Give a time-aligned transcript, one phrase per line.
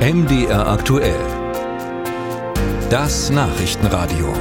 [0.00, 1.20] MDR aktuell.
[2.88, 4.32] Das Nachrichtenradio.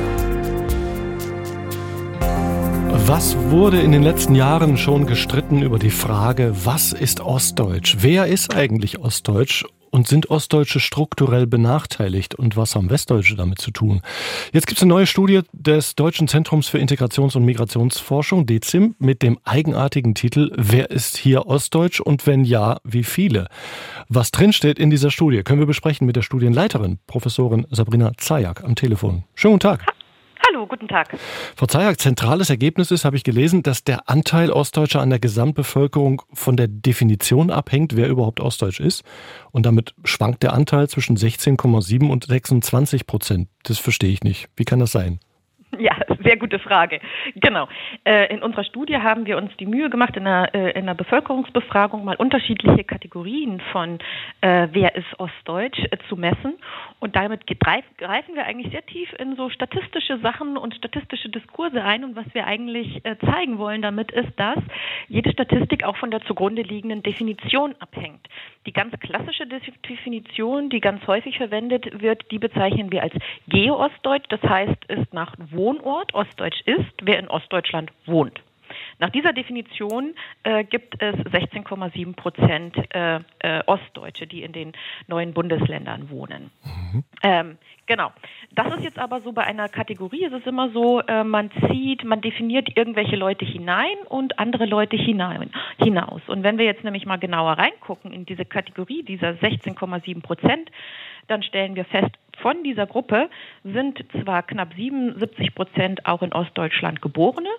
[3.06, 7.98] Was wurde in den letzten Jahren schon gestritten über die Frage, was ist Ostdeutsch?
[8.00, 9.66] Wer ist eigentlich Ostdeutsch?
[9.92, 12.36] Und sind Ostdeutsche strukturell benachteiligt?
[12.36, 14.02] Und was haben Westdeutsche damit zu tun?
[14.54, 19.22] Jetzt gibt es eine neue Studie des Deutschen Zentrums für Integrations- und Migrationsforschung, DEZIM, mit
[19.24, 23.48] dem eigenartigen Titel Wer ist hier Ostdeutsch und wenn ja, wie viele?
[24.08, 28.76] Was drinsteht in dieser Studie, können wir besprechen mit der Studienleiterin, Professorin Sabrina Zajak, am
[28.76, 29.24] Telefon.
[29.36, 29.99] Schönen guten Tag.
[30.50, 31.16] Hallo, guten Tag.
[31.56, 36.24] Frau Zajak, zentrales Ergebnis ist, habe ich gelesen, dass der Anteil Ostdeutscher an der Gesamtbevölkerung
[36.34, 39.04] von der Definition abhängt, wer überhaupt Ostdeutsch ist.
[39.52, 43.48] Und damit schwankt der Anteil zwischen 16,7 und 26 Prozent.
[43.64, 44.50] Das verstehe ich nicht.
[44.56, 45.20] Wie kann das sein?
[45.78, 47.00] Ja, sehr gute Frage.
[47.36, 47.68] Genau.
[48.04, 50.96] Äh, in unserer Studie haben wir uns die Mühe gemacht, in einer, äh, in einer
[50.96, 54.00] Bevölkerungsbefragung mal unterschiedliche Kategorien von
[54.42, 56.58] äh, wer ist Ostdeutsch äh, zu messen.
[57.00, 62.04] Und damit greifen wir eigentlich sehr tief in so statistische Sachen und statistische Diskurse ein.
[62.04, 64.58] Und was wir eigentlich äh, zeigen wollen damit ist, dass
[65.08, 68.28] jede Statistik auch von der zugrunde liegenden Definition abhängt.
[68.66, 73.14] Die ganz klassische Definition, die ganz häufig verwendet wird, die bezeichnen wir als
[73.48, 74.26] Geo-Ostdeutsch.
[74.30, 78.42] Das heißt, ist nach Wohnort Ostdeutsch ist, wer in Ostdeutschland wohnt.
[79.00, 84.74] Nach dieser Definition äh, gibt es 16,7 Prozent äh, äh, Ostdeutsche, die in den
[85.08, 86.52] neuen Bundesländern wohnen.
[86.64, 87.04] Mhm.
[87.24, 88.12] Ähm, genau.
[88.52, 92.04] Das ist jetzt aber so bei einer Kategorie, ist es immer so, äh, man zieht,
[92.04, 96.22] man definiert irgendwelche Leute hinein und andere Leute hinein, hinaus.
[96.28, 100.70] Und wenn wir jetzt nämlich mal genauer reingucken in diese Kategorie dieser 16,7 Prozent,
[101.28, 103.30] dann stellen wir fest, von dieser Gruppe
[103.64, 107.50] sind zwar knapp 77 Prozent auch in Ostdeutschland Geborene,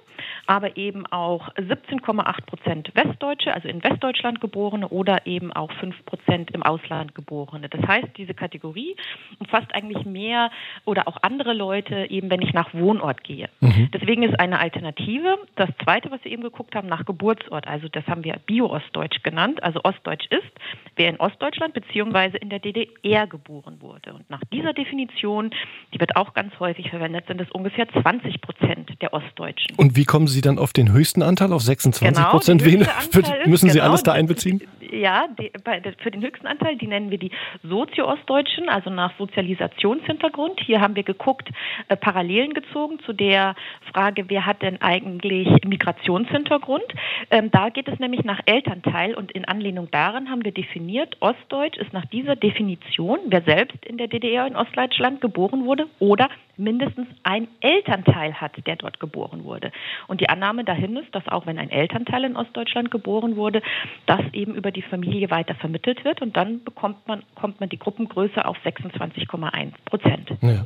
[0.50, 6.50] aber eben auch 17,8 Prozent Westdeutsche, also in Westdeutschland Geborene oder eben auch 5 Prozent
[6.50, 7.68] im Ausland Geborene.
[7.68, 8.96] Das heißt, diese Kategorie
[9.38, 10.50] umfasst eigentlich mehr
[10.86, 13.48] oder auch andere Leute, eben wenn ich nach Wohnort gehe.
[13.60, 13.90] Mhm.
[13.94, 18.04] Deswegen ist eine Alternative, das zweite, was wir eben geguckt haben, nach Geburtsort, also das
[18.08, 20.50] haben wir Bio-Ostdeutsch genannt, also Ostdeutsch ist,
[20.96, 22.38] wer in Ostdeutschland bzw.
[22.38, 24.14] in der DDR geboren wurde.
[24.14, 25.52] Und nach dieser Definition,
[25.94, 29.76] die wird auch ganz häufig verwendet, sind es ungefähr 20 Prozent der Ostdeutschen.
[29.76, 32.62] Und wie kommen Sie dann auf den höchsten Anteil, auf 26 Prozent?
[32.62, 32.86] Genau,
[33.46, 34.60] müssen Sie genau, alles da einbeziehen?
[34.92, 37.30] Ja, die, bei, für den höchsten Anteil, die nennen wir die
[37.62, 40.60] Sozio-Ostdeutschen, also nach Sozialisationshintergrund.
[40.60, 41.48] Hier haben wir geguckt,
[41.88, 43.54] äh, Parallelen gezogen zu der
[43.92, 46.84] Frage, wer hat denn eigentlich Migrationshintergrund.
[47.30, 51.78] Ähm, da geht es nämlich nach Elternteil und in Anlehnung daran haben wir definiert, Ostdeutsch
[51.78, 56.28] ist nach dieser Definition, wer selbst in der DDR in Ostdeutschland geboren wurde oder
[56.60, 59.72] mindestens ein Elternteil hat, der dort geboren wurde.
[60.06, 63.62] Und die Annahme dahin ist, dass auch wenn ein Elternteil in Ostdeutschland geboren wurde,
[64.06, 67.78] das eben über die Familie weiter vermittelt wird und dann bekommt man, kommt man die
[67.78, 70.30] Gruppengröße auf 26,1 Prozent.
[70.40, 70.64] Ja.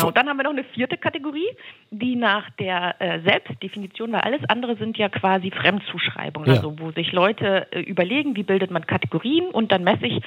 [0.00, 1.48] Genau, dann haben wir noch eine vierte Kategorie,
[1.90, 6.56] die nach der äh, Selbstdefinition, weil alles andere sind ja quasi Fremdzuschreibungen, ja.
[6.56, 10.22] also wo sich Leute äh, überlegen, wie bildet man Kategorien und dann messe ich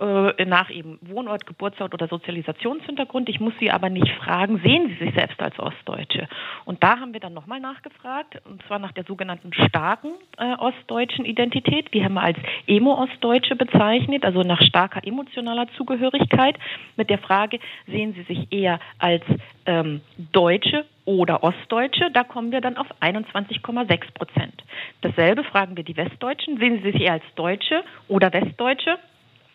[0.00, 3.28] äh, nach eben Wohnort, Geburtsort oder Sozialisationshintergrund.
[3.28, 6.28] Ich muss sie aber nicht fragen, sehen sie sich selbst als Ostdeutsche?
[6.64, 11.24] Und da haben wir dann nochmal nachgefragt, und zwar nach der sogenannten starken äh, ostdeutschen
[11.24, 11.92] Identität.
[11.94, 16.56] Die haben wir als Emo-Ostdeutsche bezeichnet, also nach starker emotionaler Zugehörigkeit,
[16.96, 19.22] mit der Frage, sehen sie sich eher als
[19.66, 20.00] ähm,
[20.32, 24.64] Deutsche oder Ostdeutsche, da kommen wir dann auf 21,6 Prozent.
[25.02, 28.96] Dasselbe fragen wir die Westdeutschen, sehen sie sich eher als Deutsche oder Westdeutsche?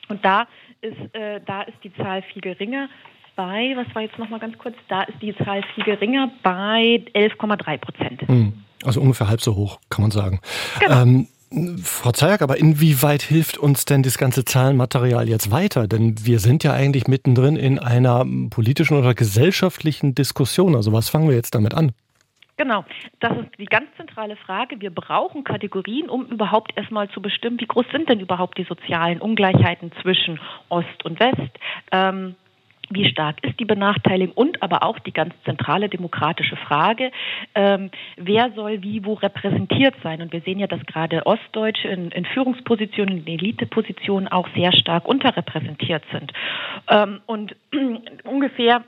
[0.07, 0.45] Und da
[0.81, 2.89] ist, äh, da ist die Zahl viel geringer
[3.35, 7.77] bei, was war jetzt nochmal ganz kurz, da ist die Zahl viel geringer bei 11,3
[7.79, 8.21] Prozent.
[8.27, 8.53] Hm.
[8.83, 10.41] Also ungefähr halb so hoch, kann man sagen.
[10.79, 11.01] Genau.
[11.01, 11.27] Ähm,
[11.83, 15.87] Frau Zajak, aber inwieweit hilft uns denn das ganze Zahlenmaterial jetzt weiter?
[15.87, 20.75] Denn wir sind ja eigentlich mittendrin in einer politischen oder gesellschaftlichen Diskussion.
[20.75, 21.91] Also was fangen wir jetzt damit an?
[22.57, 22.83] Genau,
[23.21, 24.81] das ist die ganz zentrale Frage.
[24.81, 29.21] Wir brauchen Kategorien, um überhaupt erstmal zu bestimmen, wie groß sind denn überhaupt die sozialen
[29.21, 31.57] Ungleichheiten zwischen Ost und West.
[31.91, 32.35] Ähm,
[32.89, 37.11] wie stark ist die Benachteiligung und aber auch die ganz zentrale demokratische Frage,
[37.55, 40.21] ähm, wer soll wie wo repräsentiert sein?
[40.21, 45.07] Und wir sehen ja, dass gerade Ostdeutsche in, in Führungspositionen, in Elitepositionen auch sehr stark
[45.07, 46.31] unterrepräsentiert sind.
[46.87, 47.55] Ähm, und
[48.23, 48.83] ungefähr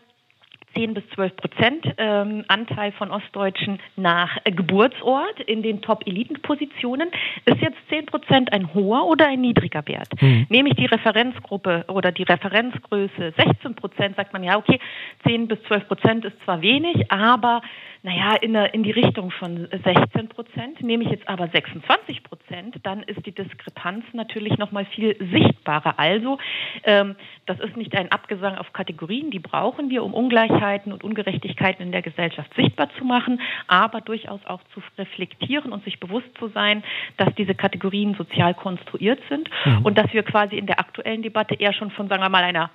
[0.74, 7.10] 10 bis 12 Prozent ähm, Anteil von Ostdeutschen nach äh, Geburtsort in den Top-Elitenpositionen.
[7.46, 10.10] Ist jetzt 10 Prozent ein hoher oder ein niedriger Wert?
[10.22, 10.48] Mhm.
[10.50, 14.80] Nehme ich die Referenzgruppe oder die Referenzgröße 16 Prozent, sagt man ja, okay,
[15.28, 17.62] 10 bis 12 Prozent ist zwar wenig, aber
[18.04, 20.82] naja, in, in die Richtung von 16 Prozent.
[20.82, 26.00] Nehme ich jetzt aber 26 Prozent, dann ist die Diskrepanz natürlich noch mal viel sichtbarer.
[26.00, 26.40] Also,
[26.84, 27.16] ähm,
[27.46, 31.92] das ist nicht ein Abgesang auf Kategorien, die brauchen wir, um Ungleichheiten und Ungerechtigkeiten in
[31.92, 36.84] der Gesellschaft sichtbar zu machen, aber durchaus auch zu reflektieren und sich bewusst zu sein,
[37.18, 39.86] dass diese Kategorien sozial konstruiert sind mhm.
[39.86, 42.72] und dass wir quasi in der aktuellen Debatte eher schon von, sagen wir mal, einer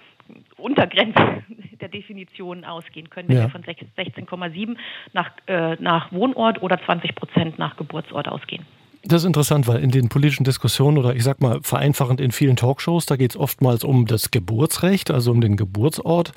[0.56, 1.43] Untergrenze
[1.81, 3.43] der Definition ausgehen können, wenn ja.
[3.44, 4.76] wir von 16,7
[5.12, 8.64] nach, äh, nach Wohnort oder 20 Prozent nach Geburtsort ausgehen.
[9.06, 12.56] Das ist interessant, weil in den politischen Diskussionen oder ich sag mal vereinfachend in vielen
[12.56, 16.32] Talkshows, da geht es oftmals um das Geburtsrecht, also um den Geburtsort,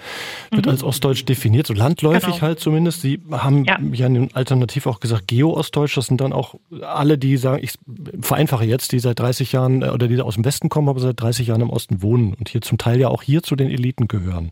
[0.52, 0.72] wird mhm.
[0.72, 2.42] als Ostdeutsch definiert, so landläufig genau.
[2.42, 3.02] halt zumindest.
[3.02, 7.64] Sie haben ja, ja alternativ auch gesagt Geo-Ostdeutsch, das sind dann auch alle, die sagen,
[7.64, 7.74] ich
[8.22, 11.20] vereinfache jetzt, die seit 30 Jahren äh, oder die aus dem Westen kommen, aber seit
[11.20, 14.08] 30 Jahren im Osten wohnen und hier zum Teil ja auch hier zu den Eliten
[14.08, 14.52] gehören.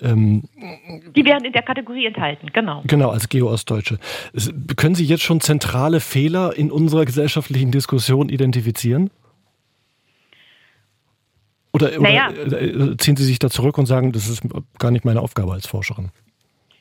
[0.00, 0.42] Ähm,
[1.14, 2.82] die werden in der Kategorie enthalten, genau.
[2.86, 3.98] Genau, als Geo-Ostdeutsche.
[4.76, 9.10] Können Sie jetzt schon zentrale Fehler in unserer gesellschaftlichen Diskussion identifizieren?
[11.72, 12.30] Oder, naja.
[12.30, 14.42] oder äh, ziehen Sie sich da zurück und sagen, das ist
[14.78, 16.10] gar nicht meine Aufgabe als Forscherin?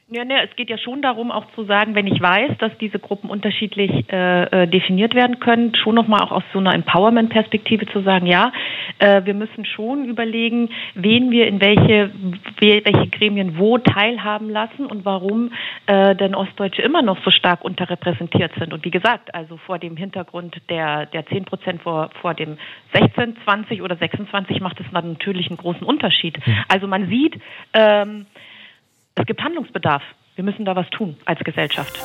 [0.07, 2.99] Ja, ne, es geht ja schon darum, auch zu sagen, wenn ich weiß, dass diese
[2.99, 8.03] Gruppen unterschiedlich äh, äh definiert werden können, schon nochmal auch aus so einer Empowerment-Perspektive zu
[8.03, 8.51] sagen, ja,
[8.99, 12.11] äh, wir müssen schon überlegen, wen wir in welche,
[12.59, 15.51] welche Gremien wo teilhaben lassen und warum
[15.87, 18.73] äh, denn Ostdeutsche immer noch so stark unterrepräsentiert sind.
[18.73, 22.59] Und wie gesagt, also vor dem Hintergrund der, der 10 Prozent vor, vor dem
[22.93, 26.37] 16, 20 oder 26 macht es natürlich einen großen Unterschied.
[26.67, 27.41] Also man sieht,
[27.73, 28.27] ähm,
[29.15, 30.03] es gibt Handlungsbedarf.
[30.35, 31.97] Wir müssen da was tun als Gesellschaft.